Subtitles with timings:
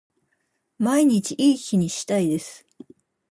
[0.79, 2.65] 毎日いい日にしたいです